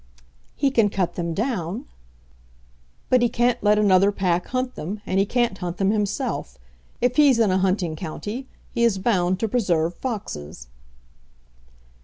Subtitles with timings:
[0.55, 1.85] "He can cut them down."
[3.11, 6.57] "But he can't let another pack hunt them, and he can't hunt them himself.
[7.01, 10.69] If he's in a hunting county he is bound to preserve foxes."